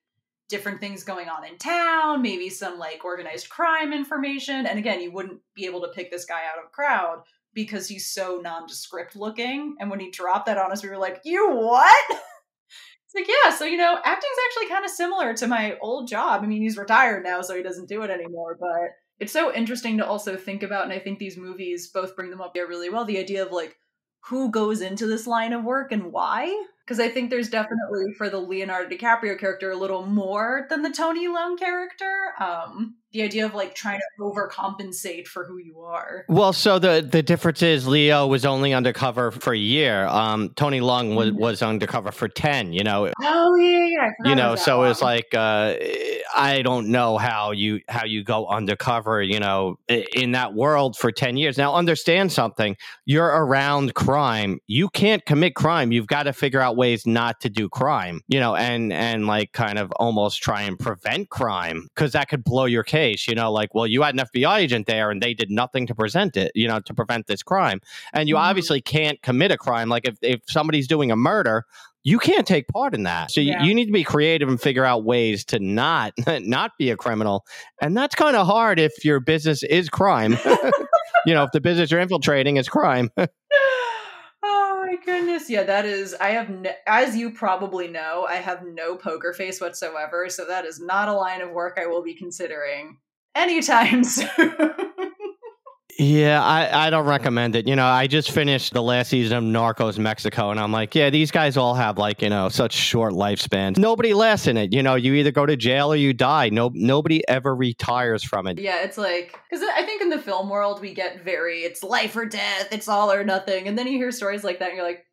[0.47, 4.65] different things going on in town, maybe some like organized crime information.
[4.65, 7.87] And again, you wouldn't be able to pick this guy out of a crowd because
[7.87, 9.75] he's so nondescript looking.
[9.79, 12.05] And when he dropped that on us, we were like, You what?
[13.11, 16.43] It's like, yeah, so you know, acting's actually kind of similar to my old job.
[16.43, 19.97] I mean, he's retired now, so he doesn't do it anymore, but it's so interesting
[19.97, 22.91] to also think about, and I think these movies both bring them up there really
[22.91, 23.05] well.
[23.05, 23.75] The idea of like
[24.25, 26.65] who goes into this line of work and why.
[26.85, 30.91] Because I think there's definitely for the Leonardo DiCaprio character a little more than the
[30.91, 32.33] Tony Leung character.
[32.39, 36.25] Um, the idea of like trying to overcompensate for who you are.
[36.27, 40.05] Well, so the the difference is Leo was only undercover for a year.
[40.05, 42.73] Um, Tony Leung was was undercover for ten.
[42.73, 43.87] You know, Oh yeah, yeah.
[43.87, 45.75] yeah, I forgot you know so it's like uh
[46.35, 49.77] i don't know how you how you go undercover you know
[50.13, 55.55] in that world for 10 years now understand something you're around crime you can't commit
[55.55, 59.27] crime you've got to figure out ways not to do crime you know and and
[59.27, 63.35] like kind of almost try and prevent crime because that could blow your case you
[63.35, 66.35] know like well you had an fbi agent there and they did nothing to present
[66.37, 67.79] it you know to prevent this crime
[68.13, 68.39] and you Mhm.
[68.49, 71.65] obviously can't commit a crime like if, if somebody's doing a murder
[72.01, 73.29] you can't take part in that.
[73.29, 76.91] So you- you need to be creative and figure out ways to not not be
[76.91, 77.45] a criminal.
[77.81, 80.37] And that's kind of hard if your business is crime.
[81.25, 83.09] you know, if the business you're infiltrating is crime.
[85.05, 85.49] goodness.
[85.49, 89.59] Yeah that is i have no, as you probably know i have no poker face
[89.59, 92.97] whatsoever so that is not a line of work i will be considering
[93.35, 95.08] anytime soon
[95.99, 97.67] yeah, I, I don't recommend it.
[97.67, 101.09] You know, I just finished the last season of Narcos Mexico and I'm like, yeah,
[101.09, 103.77] these guys all have like, you know, such short lifespans.
[103.77, 104.73] Nobody lasts in it.
[104.73, 106.49] You know, you either go to jail or you die.
[106.49, 108.57] No nobody ever retires from it.
[108.59, 112.15] yeah it's like because i think in the film world we get very it's life
[112.15, 114.85] or death it's all or nothing and then you hear stories like that and you're
[114.85, 115.03] like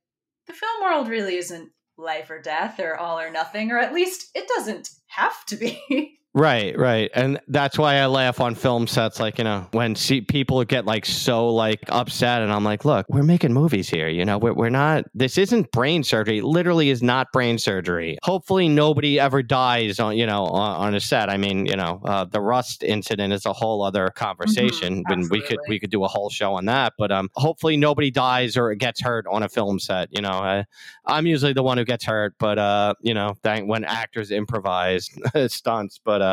[0.47, 4.31] the film world really isn't life or death or all or nothing or at least
[4.35, 7.11] it doesn't have to be Right, right.
[7.15, 10.85] And that's why I laugh on film sets, like, you know, when see people get
[10.85, 14.09] like so like upset and I'm like, look, we're making movies here.
[14.09, 16.41] You know, we're, we're not, this isn't brain surgery.
[16.41, 18.19] It literally is not brain surgery.
[18.23, 21.31] Hopefully nobody ever dies on, you know, on, on a set.
[21.31, 25.41] I mean, you know, uh, the Rust incident is a whole other conversation and we
[25.41, 28.75] could, we could do a whole show on that, but, um, hopefully nobody dies or
[28.75, 30.11] gets hurt on a film set.
[30.13, 30.67] You know, I,
[31.07, 35.09] I'm usually the one who gets hurt, but, uh, you know, thank when actors improvise
[35.47, 36.26] stunts, but, uh,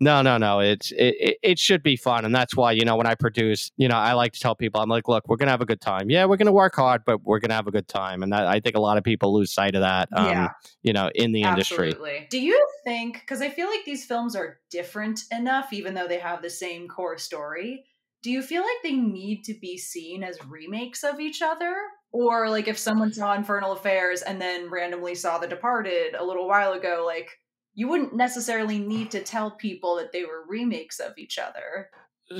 [0.00, 0.60] no, no, no.
[0.60, 3.70] It's it, it, it should be fun, and that's why you know when I produce,
[3.76, 5.80] you know, I like to tell people, I'm like, look, we're gonna have a good
[5.80, 6.10] time.
[6.10, 8.60] Yeah, we're gonna work hard, but we're gonna have a good time, and that, I
[8.60, 10.08] think a lot of people lose sight of that.
[10.12, 10.48] Um, Yeah.
[10.82, 11.88] you know, in the industry.
[11.90, 12.26] Absolutely.
[12.30, 16.18] Do you think because I feel like these films are different enough, even though they
[16.18, 17.84] have the same core story?
[18.22, 21.76] Do you feel like they need to be seen as remakes of each other?
[22.10, 26.46] Or like if someone saw Infernal Affairs and then randomly saw The Departed a little
[26.48, 27.28] while ago, like
[27.74, 31.90] you wouldn't necessarily need to tell people that they were remakes of each other.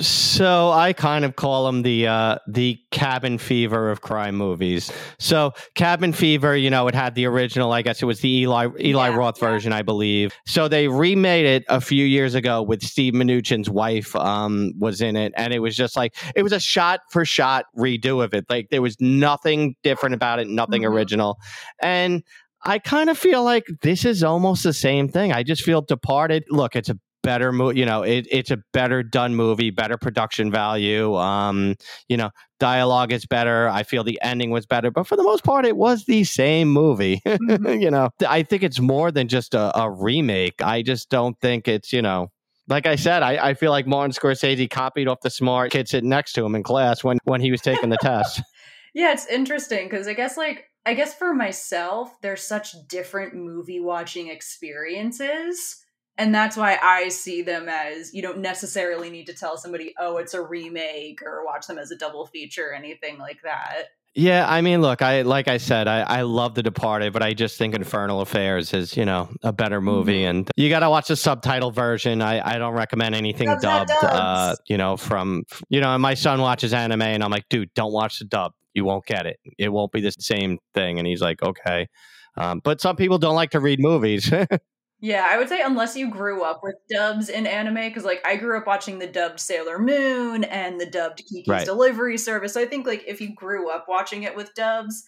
[0.01, 4.91] So I kind of call them the uh, the cabin fever of crime movies.
[5.19, 7.71] So cabin fever, you know, it had the original.
[7.71, 9.49] I guess it was the Eli Eli Yeah, Roth yeah.
[9.51, 10.33] version, I believe.
[10.47, 15.17] So they remade it a few years ago with Steve Mnuchin's wife um, was in
[15.17, 18.47] it, and it was just like it was a shot for shot redo of it.
[18.49, 20.93] Like there was nothing different about it, nothing Mhm.
[20.93, 21.39] original,
[21.83, 22.23] and.
[22.65, 25.33] I kind of feel like this is almost the same thing.
[25.33, 26.45] I just feel Departed.
[26.51, 27.81] Look, it's a better movie.
[27.81, 31.15] You know, it, it's a better done movie, better production value.
[31.17, 31.75] Um,
[32.09, 33.69] you know, dialogue is better.
[33.69, 36.69] I feel the ending was better, but for the most part, it was the same
[36.69, 37.21] movie.
[37.27, 37.81] Mhm.
[37.83, 40.63] you know, I think it's more than just a, a remake.
[40.63, 42.29] I just don't think it's you know.
[42.67, 46.09] Like I said, I, I feel like Martin Scorsese copied off the smart kid sitting
[46.09, 48.41] next to him in class when, when he was taking the test.
[48.95, 53.81] Yeah, it's interesting because I guess like I guess for myself, there's such different movie
[53.81, 55.81] watching experiences.
[56.17, 60.19] And that's why I see them as you don't necessarily need to tell somebody, oh,
[60.19, 63.89] it's a remake or watch them as a double feature or anything like that.
[64.17, 67.33] Yeah, I mean, look, I like I said, I, I love The Departed, but I
[67.33, 71.09] just think Infernal Affairs is, you know, a better movie, and you got to watch
[71.09, 72.23] the subtitle version.
[72.23, 73.91] I, I don't recommend anything dubbed.
[73.91, 77.75] Uh, you know, from you know, and my son watches anime, and I'm like, dude,
[77.75, 78.53] don't watch the dub.
[78.73, 79.39] You won't get it.
[79.59, 80.99] It won't be the same thing.
[80.99, 81.89] And he's like, okay.
[82.37, 84.33] Um, but some people don't like to read movies.
[85.05, 88.37] Yeah, I would say unless you grew up with dubs in anime, because like I
[88.37, 91.67] grew up watching the dubbed Sailor Moon and the dubbed Kiki's Right.
[91.67, 92.55] Delivery Service.
[92.55, 95.05] So I think like if you grew up watching it with dubs,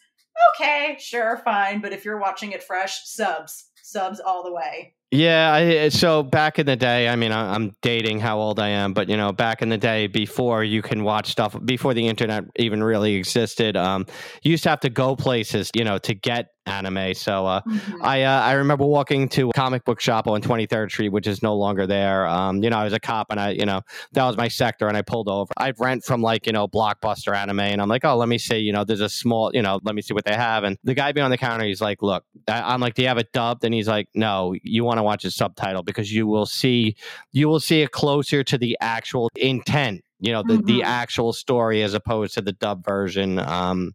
[0.55, 1.81] okay, sure, fine.
[1.81, 4.93] But if you're watching it fresh, subs, subs all the way.
[5.17, 8.69] Yeah, I, so back in the day, I mean, I- I'm dating how old I
[8.69, 12.07] am, but you know, back in the day, before you can watch stuff, before the
[12.07, 14.05] internet even really existed, um,
[14.43, 17.15] you used to have to go places, you know, to get anime.
[17.15, 18.03] So uh, Mhm.
[18.03, 21.41] I uh, I remember walking to a comic book shop on 23rd Street, which is
[21.41, 22.27] no longer there.
[22.27, 23.83] Um, you know, I was a cop, and I, you know,
[24.15, 25.53] that was my sector, and I pulled over.
[25.57, 28.59] I'd rent from like you know Blockbuster anime, and I'm like, oh, let me see.
[28.59, 30.65] You know, there's a small, you know, let me see what they have.
[30.65, 33.19] And the guy behind the counter, he's like, look, I- I'm like, do you have
[33.19, 33.63] it dubbed?
[33.65, 36.97] And he's like, no, you want to watch a subtitle because you will see,
[37.33, 40.03] you will see it closer to the actual intent.
[40.21, 40.85] You know, the the Mhm.
[40.85, 43.39] actual story as opposed to the dub version.
[43.39, 43.93] Um,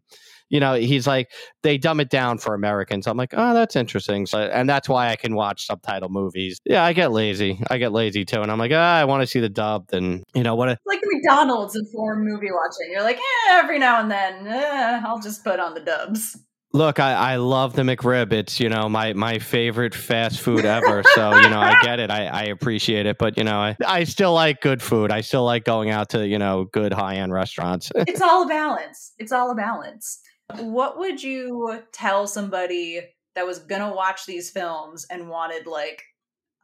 [0.50, 1.30] you know, he's like,
[1.62, 3.06] they dumb it down for Americans.
[3.06, 4.26] I'm like, oh, that's interesting.
[4.26, 6.60] So, and that's why I can watch subtitle movies.
[6.66, 7.58] Yeah, I get lazy.
[7.70, 10.22] I get lazy too, and I'm like, ah, I want to see the dub and
[10.34, 10.68] you know what?
[10.68, 12.92] A, like McDonald's and foreign movie watching.
[12.92, 16.36] You're like, eh, every now and then, eh, I'll just put on the dubs.
[16.72, 18.32] Look, I, I love the McRib.
[18.32, 21.02] It's you know my my favorite fast food ever.
[21.14, 22.10] So you know, I get it.
[22.10, 25.10] I, I appreciate it, but you know, I I still like good food.
[25.10, 27.90] I still like going out to you know good high end restaurants.
[28.12, 29.12] It's all a balance.
[29.18, 30.20] It's all a balance.
[30.58, 33.00] What would you tell somebody
[33.34, 36.02] that was gonna watch these films and wanted like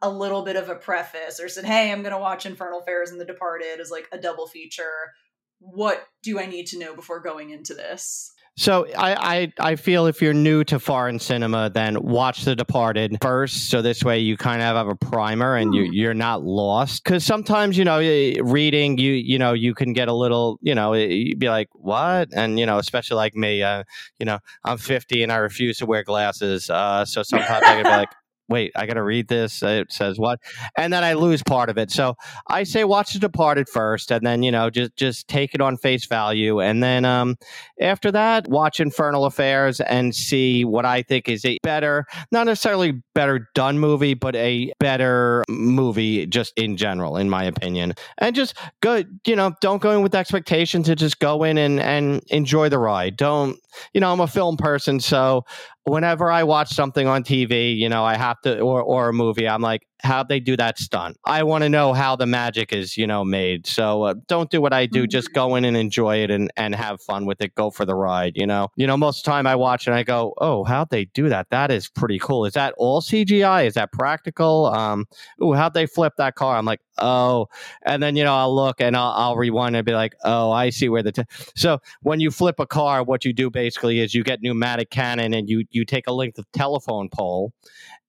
[0.01, 3.19] a little bit of a preface or said, Hey, I'm gonna watch Infernal Affairs and
[3.19, 5.13] The Departed as like a double feature.
[5.59, 8.31] What do I need to know before going into this?
[8.59, 9.13] So I,
[9.59, 13.69] I I feel if you're new to foreign cinema, then watch The Departed first.
[13.69, 15.93] So this way you kind of have a primer and you Hmm.
[15.93, 17.05] you're not lost.
[17.05, 17.99] Because sometimes you know
[18.43, 22.33] reading you you know you can get a little you know you'd be like what
[22.33, 23.85] and you know especially like me uh,
[24.19, 26.69] you know I'm 50 and I refuse to wear glasses.
[26.69, 28.09] Uh, so sometimes I can be like.
[28.49, 29.61] Wait, I got to read this.
[29.63, 30.39] It says what,
[30.77, 31.91] and then I lose part of it.
[31.91, 32.15] So
[32.47, 35.77] I say watch The Departed first, and then you know just just take it on
[35.77, 37.35] face value, and then um,
[37.79, 43.01] after that, watch Infernal Affairs and see what I think is a better, not necessarily
[43.15, 47.93] better done movie, but a better movie just in general, in my opinion.
[48.17, 51.79] And just go, you know, don't go in with expectations to just go in and,
[51.79, 53.17] and enjoy the ride.
[53.17, 53.57] Don't,
[53.93, 55.45] you know, I'm a film person, so
[55.89, 59.47] whenever I watch something on TV, you know, I have to, or, or a movie,
[59.47, 61.17] I'm like, how'd they do that stunt?
[61.25, 63.67] I want to know how the magic is, you know, made.
[63.67, 65.07] So uh, don't do what I do.
[65.07, 67.55] Just go in and enjoy it and, and have fun with it.
[67.55, 68.69] Go for the ride, you know.
[68.75, 71.29] You know, most of the time I watch and I go, oh, how'd they do
[71.29, 71.49] that?
[71.49, 72.45] That is pretty cool.
[72.45, 73.65] Is that all CGI?
[73.65, 74.67] Is that practical?
[74.67, 75.05] Um,
[75.43, 76.57] ooh, how'd they flip that car?
[76.57, 77.47] I'm like, oh.
[77.83, 80.69] And then, you know, I'll look and I'll, I'll rewind and be like, oh, I
[80.69, 81.11] see where the.
[81.11, 81.23] T-.
[81.55, 85.33] So when you flip a car, what you do basically is you get pneumatic cannon
[85.33, 87.51] and you, you take a length of telephone pole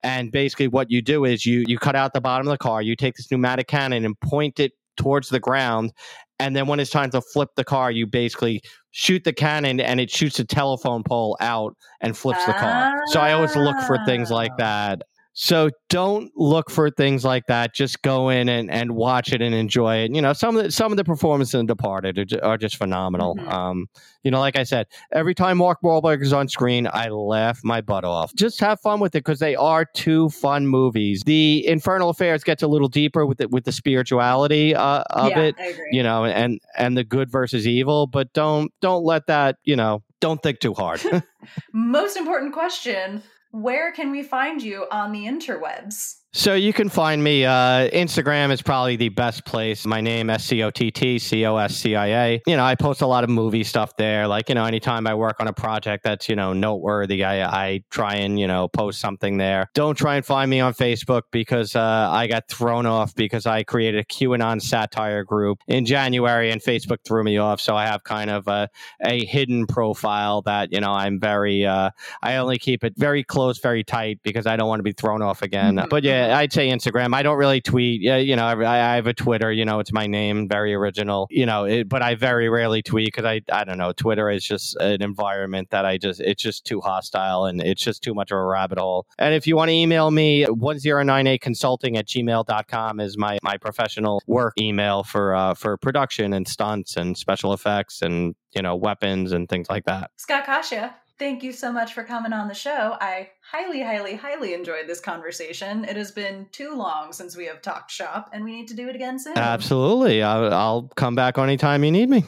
[0.02, 2.82] and basically what you do is you you cut out the bottom of the car
[2.82, 5.92] you take this pneumatic cannon and point it towards the ground.
[6.38, 10.00] And then when it's time to flip the car you basically shoot the cannon and
[10.00, 13.00] it shoots a telephone pole out and flips the car.
[13.06, 14.56] So i always look for things like Ah.
[14.58, 17.72] that So don't look for things like that.
[17.72, 20.14] Just go in and, and watch it and enjoy it.
[20.14, 22.76] You know, some of the some of the performances in Departed are, ju- are just
[22.76, 23.36] phenomenal.
[23.36, 23.48] Mhm.
[23.52, 23.86] Um,
[24.24, 27.80] you know, like I said, every time Mark Wahlberg is on screen, I laugh my
[27.80, 28.34] butt off.
[28.34, 31.22] Just have fun with it because they are two fun movies.
[31.24, 35.38] The Infernal Affairs gets a little deeper with the, with the spirituality uh, of yeah,
[35.40, 35.88] it I agree.
[35.92, 40.02] you know and and the good versus evil but don't don't let that you know
[40.20, 41.00] don't think too hard
[41.72, 46.19] Most important question Where can we find you on the interwebs?
[46.32, 49.84] So you can find me uh instagram is probably the best place.
[49.84, 54.28] My name s-c-o-t-t-c-o-s-c-i-a you know i post a lot of movie stuff there.
[54.28, 57.82] Like you know anytime i work on a project that's you know noteworthy i i
[57.90, 59.68] try and you know post something there.
[59.74, 63.64] Don't try and find me on facebook because uh i got thrown off because i
[63.64, 67.60] created a qanon satire group in january and facebook threw me off.
[67.60, 68.68] So i have kind of a
[69.04, 71.90] a hidden profile that you know i'm very uh
[72.22, 75.22] i only keep it very close very tight because i don't want to be thrown
[75.22, 75.74] off again.
[75.76, 75.88] Mhm.
[75.88, 77.14] but yeah i'd say instagram.
[77.14, 78.02] I don't really tweet.
[78.02, 81.26] Yeah you know i, I have a twitter you know it's my name very original
[81.30, 84.44] you know it, but i very rarely tweet because i i don't know twitter is
[84.44, 88.30] just an environment that i just it's just too hostile and it's just too much
[88.30, 89.06] of a rabbit hole.
[89.18, 94.22] And if you want to email me 1098 consulting at gmail.com is my my professional
[94.26, 99.32] work email for uh for production and stunts and special effects and you know weapons
[99.32, 100.10] and things like that.
[100.16, 102.96] Scott Coscia, thank you so much for coming on the show.
[102.98, 105.84] I highly, highly, highly enjoyed this conversation.
[105.84, 108.88] It has been too long since we have talked shop, and we need to do
[108.88, 109.36] it again soon.
[109.36, 110.22] Absolutely.
[110.22, 112.24] I'll, I'll come back anytime you need me.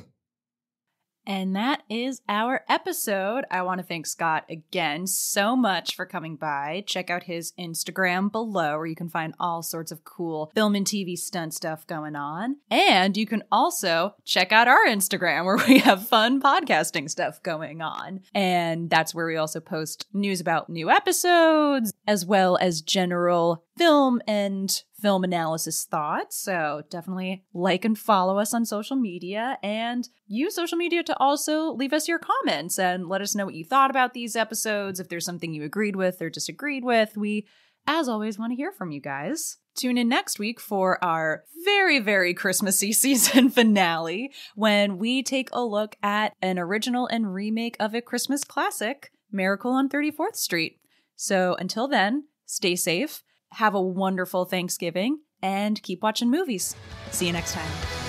[1.26, 3.44] And that is our episode.
[3.50, 6.84] I want to thank Scott again so much for coming by.
[6.86, 10.86] Check out his Instagram below, where you can find all sorts of cool film and
[10.86, 12.56] TV stunt stuff going on.
[12.70, 17.80] And you can also check out our Instagram, where we have fun podcasting stuff going
[17.80, 18.20] on.
[18.34, 24.20] And that's where we also post news about new episodes, as well as general film
[24.26, 26.36] and film analysis thoughts.
[26.36, 31.72] So definitely like and follow us on social media and use social media to also
[31.72, 35.00] leave us your comments and let us know what you thought about these episodes.
[35.00, 37.46] If there's something you agreed with or disagreed with, we,
[37.86, 39.58] as always, want to hear from you guys.
[39.74, 45.64] Tune in next week for our very, very Christmassy season finale when we take a
[45.64, 50.78] look at an original and remake of a Christmas classic, Miracle on 34th Street.
[51.16, 53.22] So until then, stay safe,
[53.52, 56.74] have a wonderful Thanksgiving, and keep watching movies.
[57.10, 58.01] See you next time.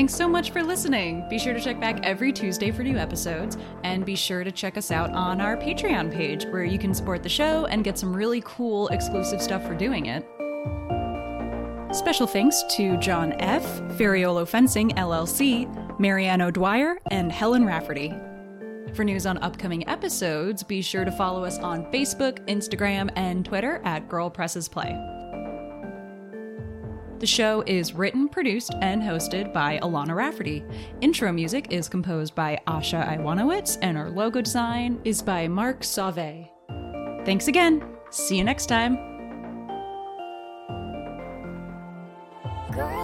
[0.00, 1.28] Thanks so much for listening.
[1.28, 4.78] Be sure to check back every Tuesday for new episodes, and be sure to check
[4.78, 8.16] us out on our Patreon page where you can support the show and get some
[8.16, 10.26] really cool exclusive stuff for doing it.
[11.94, 13.62] Special thanks to John F.,
[13.98, 15.68] Ferriolo Fencing LLC,
[16.00, 18.14] Marianne O'Dwyer, and Helen Rafferty.
[18.94, 23.82] For news on upcoming episodes, be sure to follow us on Facebook, Instagram, and Twitter
[23.84, 24.98] at Girl Presses Play.
[27.20, 30.64] The show is written, produced, and hosted by Alana Rafferty.
[31.02, 36.48] Intro music is composed by Asha Iwanowitz, and our logo design is by Mark Sauve.
[37.26, 37.84] Thanks again.
[38.10, 38.96] See you next time.
[42.72, 43.00] Girl.